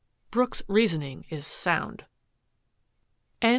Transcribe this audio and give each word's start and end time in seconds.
Brooks's 0.31 0.63
reasoning 0.67 1.27
is 1.29 1.45
sound." 1.45 2.07